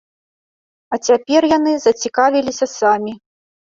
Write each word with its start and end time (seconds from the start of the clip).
А 0.95 0.99
цяпер 1.09 1.41
яны 1.57 1.71
зацікавіліся 1.87 2.65
самі. 2.79 3.19